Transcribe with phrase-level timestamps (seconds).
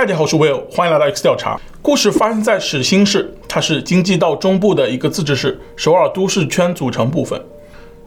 [0.00, 1.60] 大家好，我是 Will，欢迎来到 X 调查。
[1.82, 7.38] 故事发生在始兴市，它是京畿道中部的一个自治市，首尔都市圈组成部分。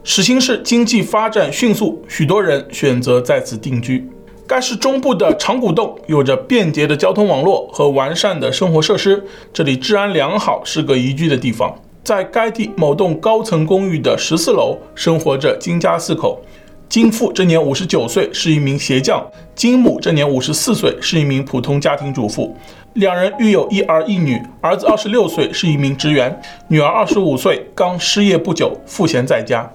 [0.02, 4.04] 始兴市经济发展迅速，许多人选择在此定居。
[4.44, 11.72] 该市中部的长谷洞有着便捷的交通网络和完善的生活设施，这里治安良好，是个宜居的地方。
[12.02, 16.42] 在该地某栋高层公寓的十四楼，生活着金家四口。
[16.94, 19.18] 金父这年五十九岁，是一名鞋匠；
[19.56, 22.56] 金母这年五十四岁，是一名普通家庭主妇。
[22.92, 26.30] 两人育有一儿一女，儿子二十六岁，是一名职员；
[26.68, 29.68] 女儿二十五岁，刚失业不久，赋闲在家。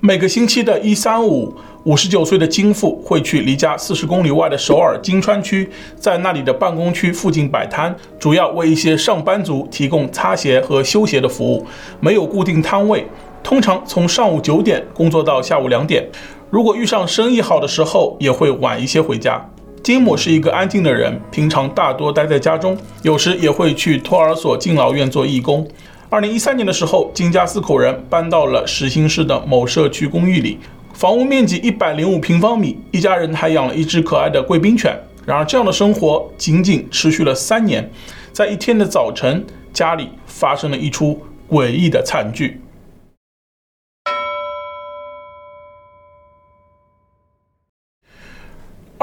[0.00, 1.54] 每个星期的一三五，
[1.84, 5.68] 五十九岁的金父会去离家四十公里外的首尔金川区，
[6.00, 11.66] 在那里的办公区附近摆摊，主要为一些上班族提供擦鞋和修鞋的服务，
[12.00, 13.06] 没有固定摊位，
[13.42, 16.08] 通常从上午九点工作到下午两点。
[16.54, 19.44] 如果遇上生意好的时候，也会晚一些回家。
[19.82, 25.66] 金姆是一个安静的人，平常大多待在家中，有时也会去托儿所、敬老院做义工。
[26.08, 30.60] 二零一三年的时候，金家四口人搬到了石兴市的某社区公寓里，
[30.92, 34.96] 房屋面积一百零五平方米，一家人还养了一只可爱的贵宾犬。
[35.26, 37.90] 然而，这样的生活仅仅持续了三年，
[38.30, 41.20] 在一天的早晨，家里发生了一出
[41.50, 42.60] 诡异的惨剧。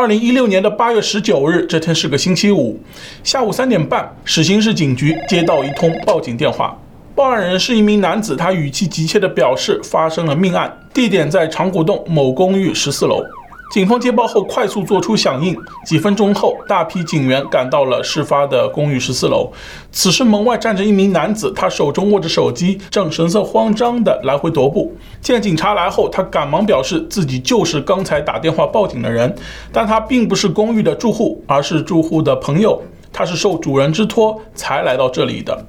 [0.01, 2.75] 二零一六年的八月十九日，这天是个星期五，
[3.23, 6.75] 下午三点半，始兴市警局接到一通报警电话，
[7.13, 13.23] 报案人是一名男子，他语气急切地表示发生了命案，地点在长谷洞某公寓十四楼。
[13.71, 19.49] 警方接报后快速做出响应，几分钟后，大批警员赶到了事发的公寓十四楼。
[19.93, 24.93] 此时门外站着一名男子，他手中握着手机，正神色慌张地来回踱步。
[25.21, 29.33] 见警察来后，他赶忙表示自己就是刚才打电话报警的人，
[29.71, 32.81] 但他并不是公寓的住户，而是住户的朋友，
[33.13, 35.65] 他是受主人之托才来到这里的。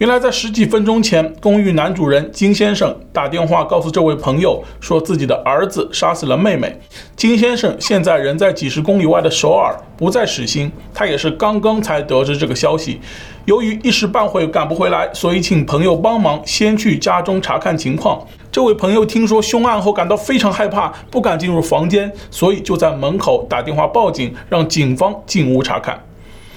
[0.00, 6.74] 原来在十几分钟前，公寓男主人金先生打电话告诉这位朋友，说自己的儿子杀死了妹妹。
[7.14, 12.98] 金先生现在人在几十公里外的首尔，不在始兴，他也是刚刚才得知这个消息。
[13.44, 18.26] 由于一时半会赶不回来，所以请朋友帮忙先去家中查看情况。
[18.50, 26.02] 这位朋友听说凶案后感到非常害怕，不敢进入房间，所以就在门口打电话报警，让警方进屋查看。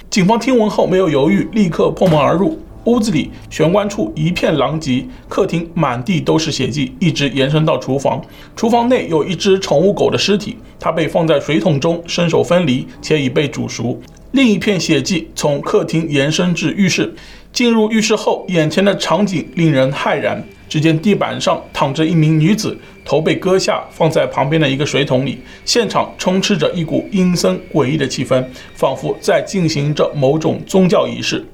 [0.08, 2.58] 警方听闻后没有犹豫，立刻破门而入。
[2.84, 8.20] 屋子里玄关处一片狼藉，客厅满地都是血迹，一直延伸到厨房。
[8.54, 13.98] 厨房内有一只宠物狗的尸体，它被放在水桶中，身首分离，且已被煮熟。
[14.32, 17.14] 另一片血迹从客厅延伸至浴室。
[17.52, 20.44] 进入浴室后，眼前的场景令人骇然。
[20.68, 25.38] 只见地板上躺着一名女子，头被割下，放在旁边的一个水桶里。
[25.64, 31.46] 现场充斥着一股阴森诡异的气氛，仿佛在进行着某种宗教仪式。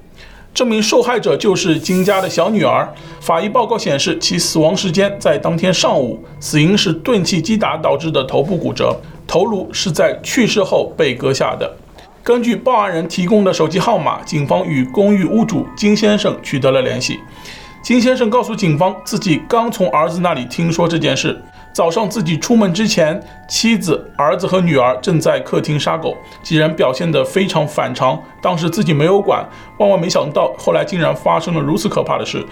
[0.53, 2.93] 这名受害者就是金家的小女儿。
[3.21, 8.95] 法医报告显示，其死亡时间在当天上午，死因是钝器击打导致的头部骨折，
[9.27, 11.73] 头颅是在去世后被割下的。
[12.23, 17.19] 根据报案人提供的手机号码，警方与公寓屋主金先生取得了联系。
[17.83, 21.41] 金先生告诉警方，自己刚从儿子那里听说这件事。
[21.73, 28.21] 早上自己出门之前，妻子、儿子和女儿正在客厅杀狗，几人表现得非常反常。
[28.43, 29.49] 当时自己没有管，
[29.79, 32.45] 万万没想到后来竟然发生了如此可怕的事。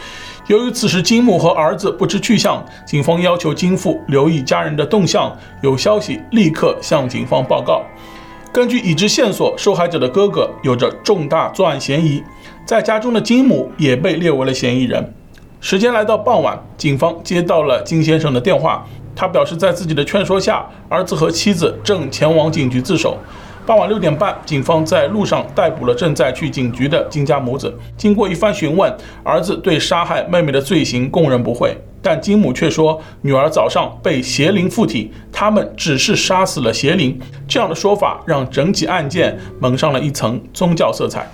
[0.47, 7.83] 由于此时金母和儿子不知去向，警方要求金父留意家人的动向，有消息立刻向警方报告。
[8.53, 12.23] 根据已知线索，受害者的哥哥有着重大作案嫌疑，
[12.65, 15.13] 在家中的金母也被列为了嫌疑人。
[15.61, 18.87] 时间来到傍晚，警方接到了金先生的电话。
[19.19, 23.19] 他表示，在自己的劝说下，儿子和妻子正前往警局自首。
[23.67, 27.77] 傍晚六点半，警方在路上逮捕了正在去警局的金家母子。
[27.97, 37.21] 经过一番询问，儿子对杀害妹妹的罪行供认不讳，但金母却说，女儿早上被邪灵附体，他们只是杀死了邪灵。
[37.49, 41.29] 这样的说法让整起案件蒙上了一层宗教色彩。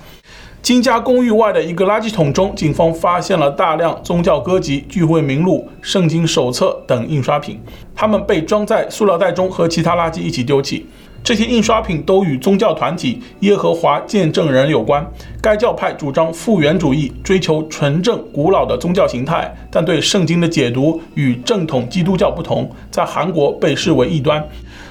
[0.65, 7.61] 金家公寓外的一个垃圾桶中，警方发现了大量宗教歌集、聚会名录、圣经手册等印刷品，
[7.93, 10.87] 它们被装在塑料袋中和其他垃圾一起丢弃。
[11.23, 15.05] 这些印刷品都与宗教团体耶和华见证人有关。
[15.39, 24.43] 该教派主张复原主义，追求纯正古老的宗教形态，但对圣经的解读与正统基督教不同，在韩国被视为异端。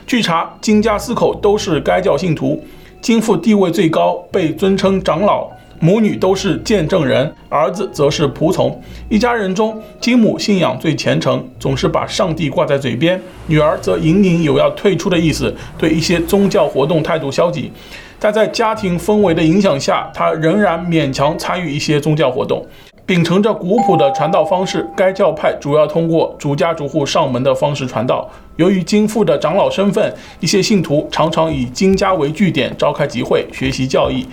[0.06, 2.62] 据查，金家四口都是该教信徒，
[3.00, 5.50] 金父地位最高，被尊称长老。
[5.80, 8.80] 母女都是见证人，儿子则是仆从。
[9.08, 17.70] 一家人中，金母信仰最虔诚，总是把上帝挂在嘴边；女儿则隐隐有要退出的意思，对一些宗教活动态度消极。
[18.18, 22.66] 但在家庭氛围的影响下，她仍然勉强参与一些宗教活动。
[23.06, 28.26] 秉承着古朴的传道方式，该教派主要通过逐家逐户上门的方式传道。
[28.56, 30.10] 由于金父的长老身份，
[30.40, 34.26] 一些信徒常常以金家为据点召开集会，学习教义。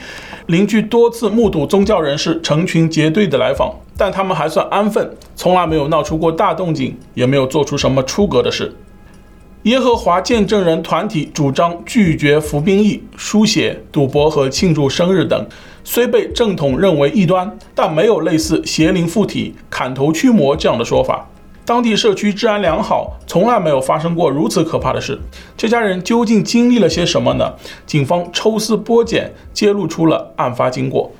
[0.45, 8.73] 邻居多次目睹宗教人士成群结队的来访，但他们还算安分，从来没有闹出过大动静，也没有做出什么出格的事。
[9.63, 15.45] 耶和华见证人团体主张拒绝服兵役、输血、赌博和庆祝生日等，
[15.83, 21.29] 虽被正统认为异端，但没有类似邪灵附体、砍头驱魔这样的说法。
[21.63, 25.19] 当地社区治安良好，从来没有发生过如此可怕的事。
[25.55, 27.53] 这家人究竟经历了些什么呢？
[27.85, 31.11] 警方抽丝剥茧，揭露出了案发经过。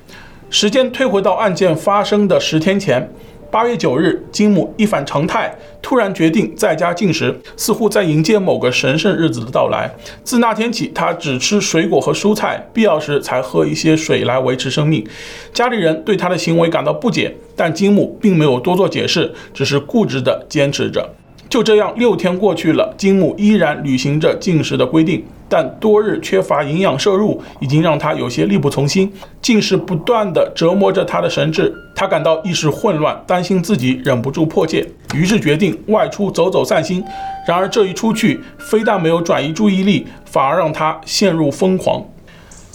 [0.50, 3.08] 时间推回到案件发生的十天前。
[3.52, 9.94] 八月九日，金姆一反常态，突然决定在家进食，似乎在迎接某个神圣日子的到来。
[10.24, 15.06] 自那天起，他只吃水果和蔬菜，必要时才喝一些水来维持生命。
[15.52, 21.14] 家里人对他的行为感到不解，但金姆并没有多做解释，只是固执地坚持着。
[21.52, 25.22] 就这样，六天过去了，金姆依然履行着禁食的规定。
[25.50, 29.12] 但多日缺乏营养摄入，已经让他有些力不从心。
[29.42, 37.04] 禁食不断地折磨着他的神智，他感到意识混乱，担心自己忍不住破戒，于是决定外出走走散心。
[37.46, 42.02] 然而这一出去，非但没有转移注意力，反而让他陷入疯狂。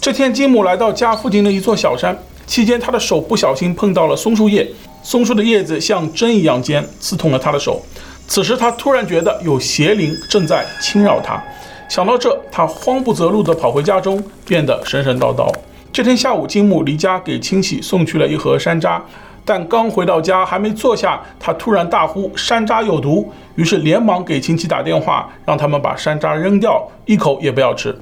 [0.00, 2.16] 这天，金姆来到家附近的一座小山，
[2.46, 4.64] 期间他的手不小心碰到了松树叶，
[5.02, 7.82] 松树的叶子像针一样尖，刺痛了他的手。
[8.28, 11.42] 此时他突然觉得有邪灵正在侵扰他。
[11.88, 15.50] 想到这，他慌不择路地跑回家中，变得神神叨叨。
[15.90, 19.00] 这天下午，金木离家给亲戚送去了一盒山楂，
[19.46, 27.98] 但刚回到家，还没坐下，他突然大呼山楂有毒，于是连忙给亲戚打电话，让他们把山楂扔掉，一口也不要吃。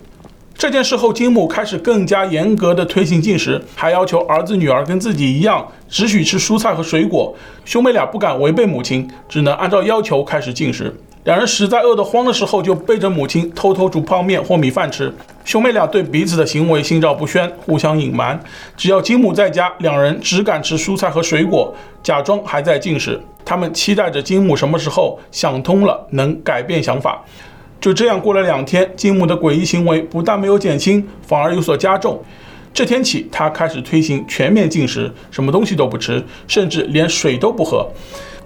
[0.58, 7.35] 这件事后，金母开始更加严格的推行禁食，还要求儿子女儿跟自己一样，只许吃蔬菜和水果。
[7.67, 10.94] 兄妹俩不敢违背母亲，只能按照要求开始禁食。
[11.25, 15.12] 两人实在饿得慌的时候，就背着母亲偷偷煮泡面或米饭吃。
[15.44, 18.41] 兄妹俩对彼此的行为心照不宣，互相隐瞒。
[18.79, 23.20] 只要金母在家，两人只敢吃蔬菜和水果，假装还在禁食。
[23.44, 27.23] 他们期待着金母什么时候想通了，能改变想法。
[27.81, 32.23] 就这样过了两天，金姆的诡异行为不但没有减轻，反而有所加重。
[32.73, 37.88] 这天起，他开始推行全面禁食，什么东西都不吃，甚至连水都不喝。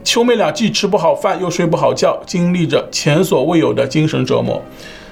[0.05, 4.63] 兄妹俩既吃不好饭，又睡不好觉，经历着前所未有的精神折磨。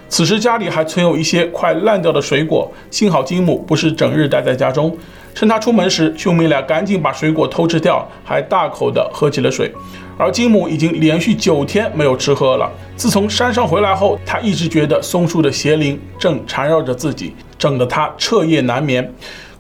[0.08, 4.96] 此时家里还存有一些快烂掉的水果，幸好金姆不是整日待在家中。
[5.38, 9.72] 趁他出门时，兄妹俩赶紧把水果偷吃掉，还大口地喝起了水。
[10.16, 12.68] 而金姆已经连续九天没有吃喝了。
[12.96, 19.14] 自从山上回来后，他一直觉得松树的邪灵正缠绕着自己，整得他彻夜难眠。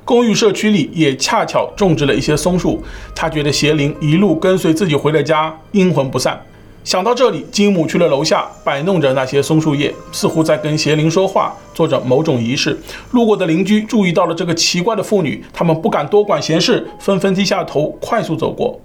[0.04, 2.82] 公寓社区里也恰巧种植了一些松树，
[3.14, 6.42] 他觉得邪灵一路跟随自己回了家，阴魂不散。
[6.84, 12.78] 想到这里，金姆去了楼下，摆弄着那些松树叶，似乎在跟邪灵说话，做着某种仪式。
[13.10, 18.80] 路过的邻居注意到了这个奇怪的妇女，他们不敢多管闲事，纷纷低下头，快速走过。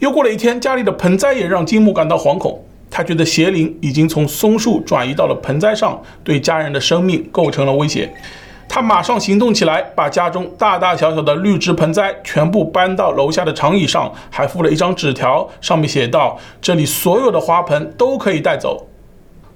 [0.00, 2.60] 又过了一天，家里的盆栽也让金姆感到惶恐，
[2.90, 8.12] 他觉得邪灵已经从松树转移到了盆栽上，对家人的生命构成了威胁。
[8.68, 18.86] 他马上行动起来，把家中大大小小的绿植盆栽全部搬到楼下的长椅上，还附了一张纸条，上面写道：“这里所有的花盆都可以带走。”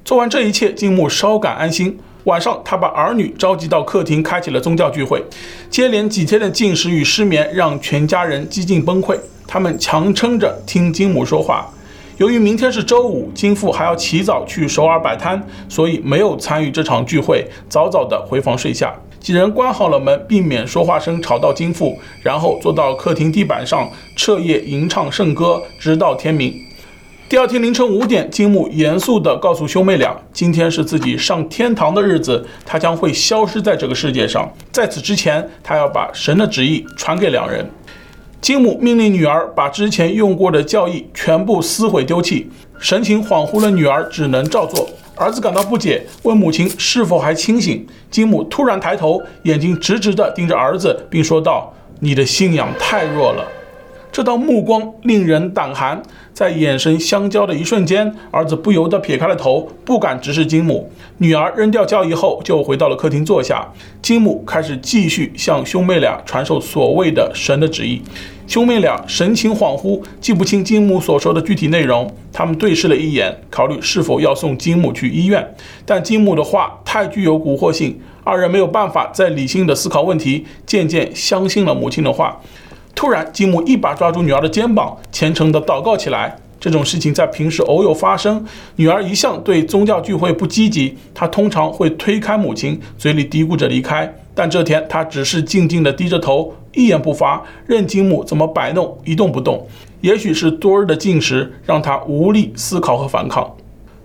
[0.04, 1.98] 做完这一切，金木稍感安心。
[2.24, 5.22] 晚上，他把儿女召集到客厅，开启了宗教聚会。
[5.68, 11.68] 接连几天的禁食与失眠让全家人几近崩溃，他们强撑着听金木说话。
[12.22, 18.94] 由于明天是周五，金父还要起早去首尔摆摊，所以没有参与这场聚会，早早地回房睡下。
[19.18, 26.54] 几人关好了门，避免说话声吵到金父，然后坐到客厅地板上彻夜吟唱圣歌，直到天明。
[27.28, 34.48] 第二天凌晨五点，金木严肃地告诉兄妹俩，今天是自己上天堂的日子，他将会消失在这个世界上。
[34.70, 37.68] 在此之前，他要把神的旨意传给两人。
[38.42, 44.90] 金母命令女儿把之前用过的教义全部撕毁丢弃，神情恍惚的女儿只能照做。
[45.14, 47.86] 儿子感到不解，问母亲是否还清醒。
[48.10, 53.46] 金母突然抬头，眼睛直直地盯着儿子，并说道：“你的信仰太弱了。”
[54.10, 56.02] 这道目光令人胆寒，
[56.42, 60.90] 在眼神相交的一瞬间，儿子不由得撇开了头，不敢直视金母。
[61.18, 63.64] 女儿扔掉教义后，就回到了客厅坐下。
[64.02, 68.02] 金母开始继续向兄妹俩传授所谓的神的旨意。
[68.48, 72.12] 兄妹俩神情恍惚，记不清金母所说的具体内容。
[72.32, 75.54] 他们对视了一眼，考虑是否要送金母去医院。
[75.86, 82.40] 但金母的话太具有蛊惑性，二人没有办法再理性的思考问题，渐渐相信了母亲的话。
[82.94, 86.36] 突然，金母一把抓住女儿的肩膀，虔诚地祷告起来。
[86.60, 88.44] 这种事情在平时偶有发生。
[88.76, 94.14] 女儿一向对宗教聚会不积极，她通常会推开母亲，嘴里嘀咕着离开。
[94.32, 96.54] 但这天，她只是静静地低着头。
[96.74, 99.66] 一言不发，任金母怎么摆弄，一动不动。
[100.02, 103.52] 也许是多日的禁食让她无力思考和反抗。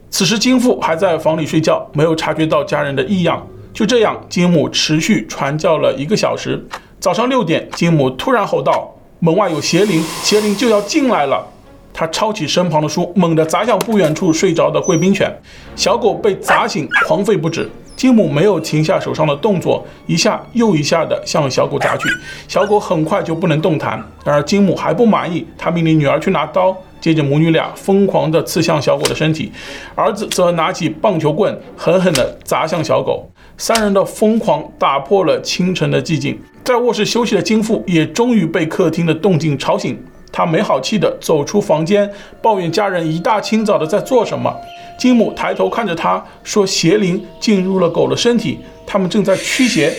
[0.09, 3.45] 此时，金父还在房里睡觉，没有察觉到家人的异样。
[3.71, 6.65] 就这样，金母持续传教了一个小时。
[6.99, 11.45] 早上六点，金姆突然吼道：“门外有邪灵，邪灵就要进来了！”
[11.93, 15.31] 他抄起身旁的书，猛地砸向不远处睡着的贵宾犬。
[15.75, 17.69] 小狗被砸醒，狂吠不止。
[17.95, 22.07] 金姆没有停下手上的动作，一下又一下地向小狗砸去，
[22.47, 24.03] 小狗很快就不能动弹。
[24.23, 29.51] 然而金姆还不满意，他命令女儿去拿刀，接着母女俩疯狂地刺向小狗的身体，
[29.95, 33.29] 儿子则拿起棒球棍狠狠地砸向小狗。
[33.57, 39.97] 三人的疯狂打破了清晨的寂静，在卧室休息的金父也终于被客厅的动静吵醒，
[40.31, 42.09] 他没好气地走出房间，
[42.41, 44.55] 抱怨家人一大清早的在做什么。
[44.97, 49.93] 金母抬头看着他，说：“邪灵进入了狗的身体，他们正在驱邪。”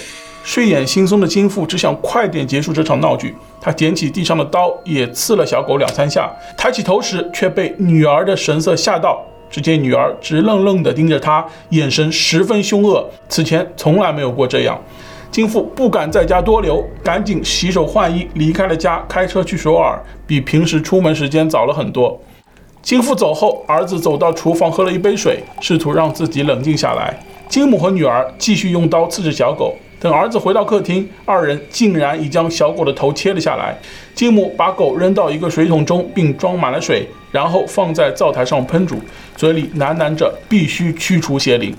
[0.44, 3.34] 睡眼惺忪的金父只想快点结束这场闹剧。
[3.60, 6.30] 他捡起地上的刀，也刺了小狗两三下。
[6.56, 9.24] 抬起头时，却被女儿的神色吓到。
[9.50, 14.78] 只见女儿直愣愣地盯着他，眼神十分凶恶，此前从来没有过这样。
[15.30, 22.20] 金父不敢在家多留，赶紧洗手换衣，离开了家，开车去首尔，比平时出门时间早了很多。
[22.82, 27.18] 金父走后，儿子走到厨房喝了一杯水，试图让自己冷静下来。
[27.48, 29.74] 金母和女儿继续用刀刺着小狗。
[30.00, 33.76] 等儿子回到客厅，二人竟然已将小狗的头切了下来。
[34.14, 39.00] 金母把狗扔到一个水桶中，并装满了水，然后放在灶台上烹煮，
[39.36, 41.74] 嘴里喃喃着必须驱除邪灵。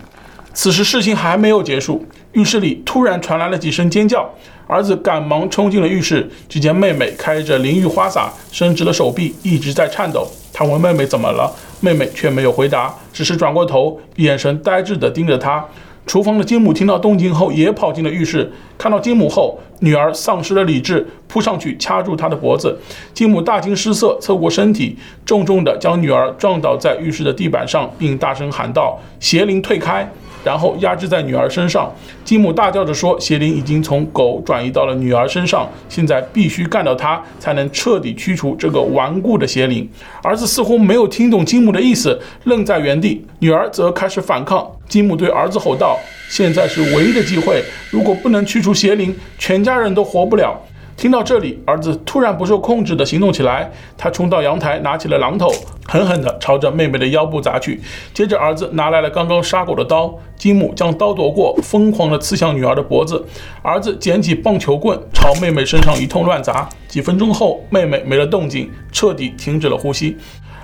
[0.54, 4.30] 此时事情还没有结束，浴室里突然传来了几声尖叫。
[4.68, 10.28] 儿子赶忙冲进了浴室，只见妹妹开着淋浴花洒，伸直了手臂，一直在颤抖。
[10.54, 15.66] 他问妹妹怎么了，妹妹却没有回答，只是转过头，眼神呆滞地盯着他。
[16.10, 22.76] 厨房的金母听到动静后，也跑进了浴室，看到金母后，女儿丧失了理智，扑上去掐住她的脖子。
[23.14, 30.12] 金母大惊失色，侧过身体，重重地将女儿撞倒在浴室的地板上，并大声喊道：“邪灵退开！”
[30.44, 31.92] 然后压制在女儿身上，
[32.24, 39.90] 金母大叫着说：“邪灵已经从狗转移到了女儿身上，现在必须干掉它，才能彻底驱除这个顽固的邪灵。”
[40.24, 43.26] 儿子似乎没有听懂金母的意思，愣在原地。
[43.40, 44.66] 女儿则开始反抗。
[44.88, 45.98] 金母对儿子吼道
[46.30, 50.60] ：“现在是唯一的机会，如果不能驱除邪灵，全家人都活不了。”
[51.00, 53.72] 听到这里，儿子突然不受控制地行动起来。
[53.98, 55.50] 他冲到阳台，拿起了榔头，
[55.88, 57.80] 狠狠地朝着妹妹的腰部砸去。
[58.14, 60.14] 接着，儿子拿来了刚刚杀狗的刀。
[60.36, 63.26] 金母将刀夺过，疯狂地刺向女儿的脖子。
[63.62, 66.68] 儿子捡起棒球棍，朝妹妹身上一通乱砸。
[66.90, 70.18] 几分钟后，妹妹没了动静，彻底停止了呼吸。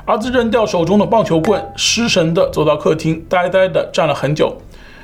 [0.04, 4.54] 儿子扔掉手中的棒球棍，失神地走到客厅，呆呆地站了很久。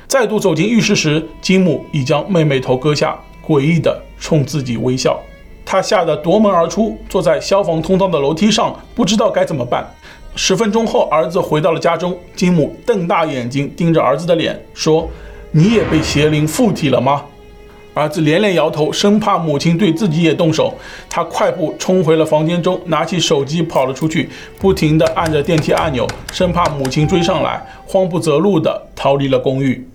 [0.06, 3.18] 再度走进浴室时，金母已将妹妹头割下。
[3.44, 5.20] 诡异地冲自己微笑，
[5.64, 9.84] 他吓得夺门而出，坐在消防通道的楼梯上，不知道该怎么办。
[10.36, 15.10] 十分钟后，儿子回到了家中，金母瞪大眼睛盯着儿子的脸，说
[15.50, 17.24] ：“你也被邪灵附体了吗？”
[17.94, 20.72] 儿子连连摇头，生怕母亲对自己也动手。
[21.10, 29.86] 他快步冲回了房间中，拿起手机跑了出去，不停地按着电梯按钮，生怕母亲追上来，慌不择路地逃离了公寓。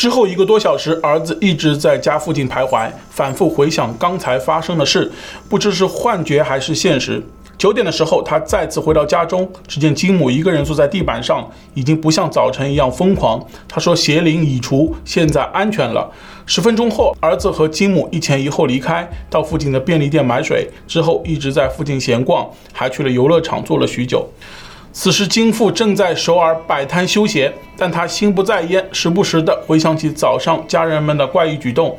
[0.00, 5.12] 之后一个多小时，儿子一直在家附近徘徊，反复回想刚才发生的事，
[5.46, 7.22] 不知是幻觉还是现实。
[7.58, 13.46] 九点的时候，他再次回到家中，只见金母一个人坐在地板上，已经不像早晨一样疯狂。
[13.68, 16.10] 他说：“邪灵已除，现在安全了。”
[16.48, 24.26] 十分钟后，儿子和金母一前一后离开，到附近的便利店买水，之后一直在附近闲逛，还去了游乐场坐了许久。
[24.92, 31.96] 此时，金父正在首尔摆摊休闲，但他心不在焉，时不时的回想起早上家人们的怪异举动。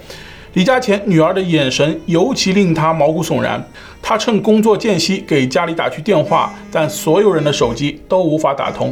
[0.54, 3.64] 离家前，女儿的眼神尤其令他毛骨悚然。
[4.02, 8.92] 他趁工作间隙给家里打去电话，但所有人的手机都无法打通。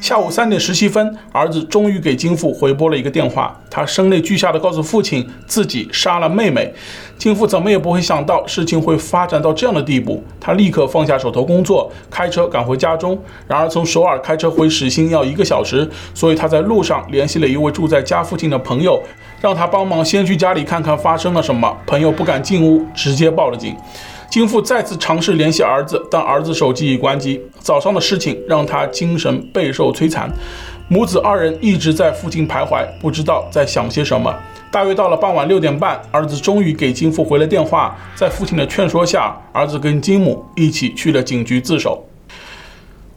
[0.00, 3.58] 下午三点十七分，儿子终于给金父回拨了一个电话。
[3.70, 6.72] 他声泪俱下地告诉父亲，自己杀了妹妹。
[7.18, 10.22] 金父怎么也不会想到事情会发展到这样的地步。
[10.38, 13.18] 他立刻放下手头工作，开车赶回家中。
[13.46, 19.02] 然而从首尔开车回始兴要一个小时，所以他在路上联系了一位住在家附近的朋友，
[19.40, 21.76] 让他帮忙先去家里看看发生了什么。
[21.86, 23.74] 朋友不敢进屋，直接报了警。
[24.28, 27.40] 金富再次尝试联系儿子，但儿子手机已关机。
[27.58, 30.30] 早上的事情让他精神备受摧残，
[30.86, 34.32] 母子二人一直在附近徘徊，不知道在想些什么。
[34.70, 37.96] 大约到了傍晚六点半，儿子终于给金富回了电话。
[38.14, 42.00] 在父亲的劝说下，儿子跟金母一起去了警局自首。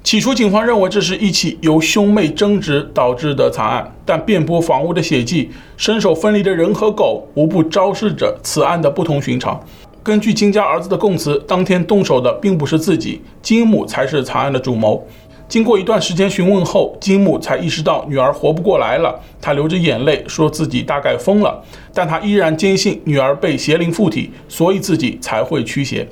[0.04, 9.58] 起初，警方认为这是一起由兄妹争执导致的惨案，但遍布房屋的血迹、身手分离的人和狗，无不昭示着此案的不同寻常。
[10.04, 15.08] 根据金家儿子的供词，当天动手的并不是自己，金母才是惨案的主谋。
[15.48, 19.18] 经过一段时间询问后，金母才意识到女儿活不过来了。
[19.40, 26.06] 她流着眼泪说自己大概疯了，但她依然坚信女儿被邪灵附体，所以自己才会驱邪。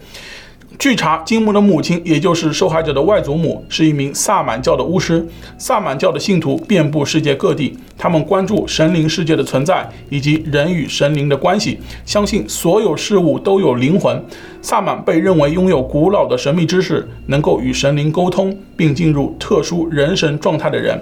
[0.79, 5.23] 据查，金木的母亲，也就是受害者的外祖母，是一名萨满教的巫师。
[5.57, 14.19] 萨满教的信徒遍布世界各地，他们关注神灵世界的存在以及人与神灵的关系，相信所有事物都有灵魂。
[14.61, 20.99] 萨满被认为拥有古老的神秘知识，能够与神灵沟通，并进入特殊人神状态的人。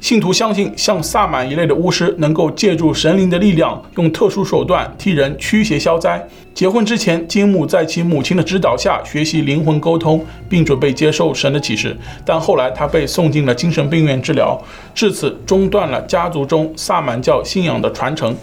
[0.00, 6.24] 信徒相信，像萨满一类的巫师能够借助神灵的力量，用特殊手段替人驱邪消灾。
[6.54, 11.96] 结婚之前，金木在其母亲的指导下学习灵魂沟通，并准备接受神的启示。
[12.24, 14.56] 但后来，他被送进了精神病院治疗，
[14.94, 18.34] 至此中断了家族中萨满教信仰的传承。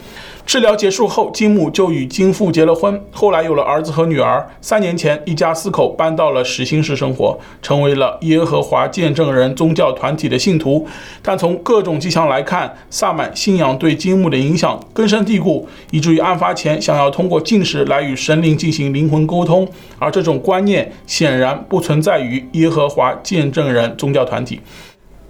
[0.45, 4.47] 治疗结束后，金母就与金富结了婚，后来有了儿子和女儿。
[4.61, 10.87] 三年前，一家四口搬到了石心市生活，成为了耶和华见证人宗教团体的信徒。
[11.23, 24.61] 但从各种迹象来看，萨满信仰对金母的影响根深蒂固，以至于案发前想要通过进食来与神灵进行灵魂沟通，而这种观念显然不存在于耶和华见证人宗教团体。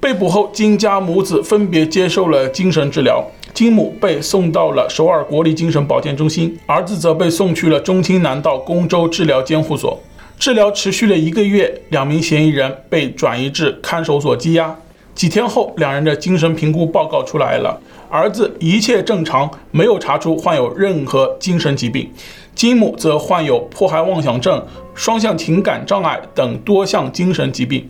[0.01, 3.25] 被捕后，金家母子分别接受了精神治疗。
[3.55, 9.97] 金母被送到了首尔国立精神保健中心，儿子则被送去了中青南道公州治疗监护所。
[10.38, 14.75] 治疗持续了一个月，两名嫌疑人被转移至看守所羁押。
[15.13, 22.07] 几天后，两人的精神评估报告出来了，儿子一切正常，没有查出患有任何精神疾病；
[22.53, 24.62] 金母则患有迫害妄想症、
[24.93, 27.89] 双向情感障碍等多项精神疾病。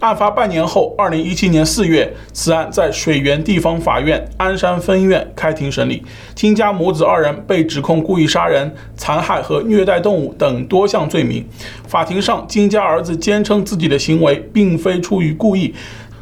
[0.00, 6.02] 案发半年后，二零一七年四月，此案在水源地方法院鞍山分院开庭审理。
[6.34, 11.42] 金家母子二人被指控故意杀人、残害和虐待动物等多项罪名。
[11.88, 15.74] 法庭上，金家儿子坚称自己的行为并非出于故意。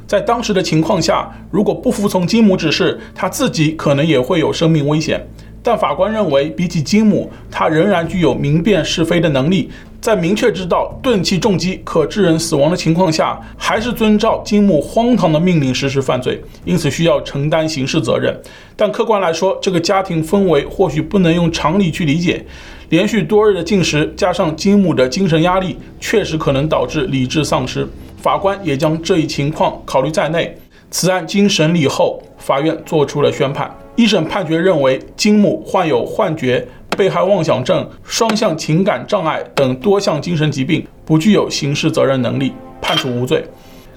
[0.07, 5.27] 在当时的情况下，如果不服从金母指示，他自己可能也会有生命危险。
[5.65, 9.71] 但法官认为，比起金母，他仍然具有明辨是非的能力。
[10.05, 18.39] 在明确知道钝器重击可致人死亡的情况下，还是遵照金木荒唐的命令实施犯罪，因此需要承担刑事责任。
[18.77, 22.45] 但客观来说，这个家庭氛围或许不能用常理去理解。
[22.91, 27.89] 连续多日的禁食，加上金木的精神压力，确实可能导致理智丧失。
[28.19, 30.55] 法官也将这一情况考虑在内。
[30.91, 33.75] 此案经审理后，法院作出了宣判。
[33.97, 43.45] 一审判决认为，金木患有幻觉、被害妄想症、双向情感障碍等多项精神疾病，不具有刑事责任能力，判处无罪。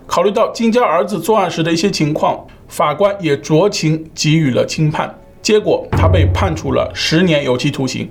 [0.06, 5.14] 考虑到金家儿子作案时的一些情况，法官也酌情给予了轻判。
[5.42, 8.10] 结果，他被判处了十年有期徒刑。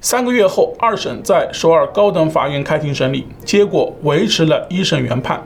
[0.00, 5.42] 三个月后，二审在首尔高等法院开庭审理，结果维持了一审原判。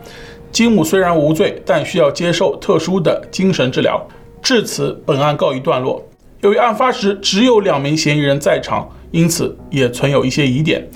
[0.53, 4.01] 金母虽然无罪，但需要接受特殊的精神治疗。
[4.41, 6.01] 至此，本案告一段落。
[6.45, 10.87] 由于案发时只有两名嫌疑人在场，因此也存有一些疑点。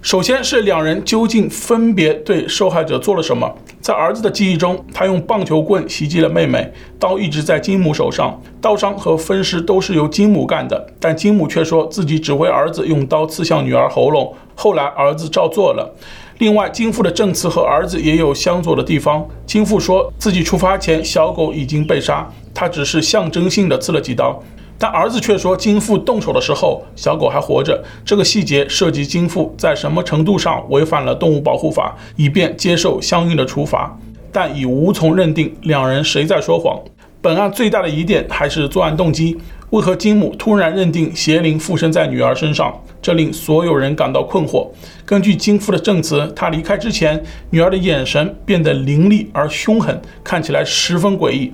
[0.00, 3.54] 首先是两人究竟分别对受害者做了什么？
[3.82, 15.94] 在儿子的记忆中，他用棒球棍袭击了妹妹，刀一直在金母手上，刀伤和分尸都是由金母干的，但金母却说自己指挥儿子用刀刺向女儿喉咙，后来儿子照做了。
[16.38, 19.26] 另外，金父的证词和儿子也有相左的地方。
[19.44, 24.42] 金父说自己出发前小狗已经被杀，他只是象征性的刺了几刀。
[24.84, 27.82] 但儿子却说金父动手的时候小狗还活着。
[28.04, 33.98] 这个细节涉及金父在什么程度上违反了动物保护法，以便接受相应的处罚，
[34.30, 36.78] 但已无从认定两人谁在说谎。
[37.22, 39.38] 本案最大的疑点还是作案动机。
[39.70, 42.70] 为何金母突然认定邪灵附身在女儿身上？
[43.00, 44.68] 这令所有人感到困惑。
[45.06, 47.18] 根据金父的证词，他离开之前，
[47.48, 51.50] 女儿的眼神变得凌厉而凶狠，看起来十分诡异。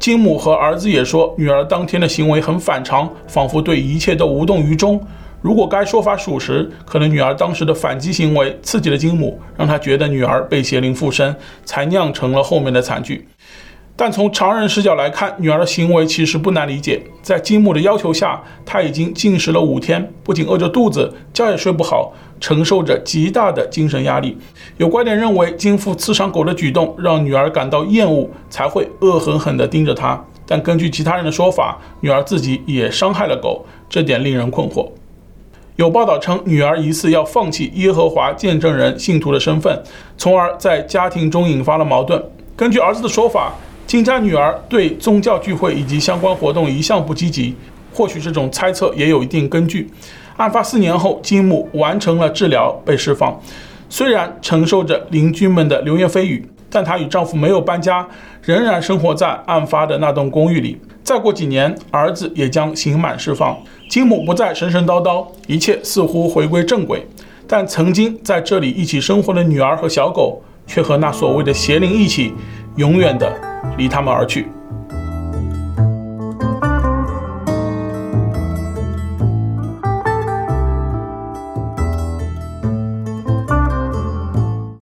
[0.00, 4.98] 金母和儿子也说，女儿当天的行为很反常，仿佛对一切都无动于衷。
[5.42, 11.36] 如果该说法属实，可能女儿当时的反击行为刺激了金母，让她觉得女儿被邪灵附身，
[11.66, 13.28] 才酿成了后面的惨剧。
[14.00, 17.02] 但从常人视角来看，女儿的行为其实不难理解。
[17.20, 22.10] 在金母的要求下，她已经禁食了五天，不仅饿着肚子，觉也睡不好，
[22.40, 24.38] 承受着极大的精神压力。
[24.78, 30.18] 有观点认为，金父刺伤狗的举动让女儿感到厌恶，才会恶狠狠地盯着她。
[30.46, 34.88] 但根据其他人的说法，女儿自己也伤害了狗，这点令人困惑。
[35.76, 39.78] 有报道称，女儿疑似要放弃耶和华见证人信徒的身份，
[40.16, 42.24] 从而在家庭中引发了矛盾。
[42.56, 43.52] 根据儿子的说法，
[43.90, 47.56] 金家女儿对宗教聚会以及相关活动一向不积极，
[47.92, 49.90] 或许这种猜测也有一定根据。
[50.36, 53.36] 案发四年后，金母完成了治疗，被释放。
[53.88, 58.06] 虽然承受着邻居们的流言蜚语，但她与丈夫没有搬家，
[58.44, 60.80] 仍然生活在案发的那栋公寓里。
[61.02, 67.04] 再过几年，儿子也将刑满释放，金母不再神神叨叨，一切似乎回归正轨。
[67.48, 72.32] 但曾经在这里一起生活的女儿和小狗，却和那所谓的邪灵一起，
[72.76, 74.48] 永远的离他们而去。